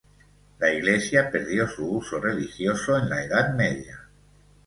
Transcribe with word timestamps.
La 0.57 0.73
iglesia 0.73 1.29
perdió 1.29 1.67
su 1.67 1.85
uso 1.87 2.17
religioso 2.19 2.97
en 2.97 3.07
la 3.07 3.23
Edad 3.23 3.53
Media. 3.53 4.09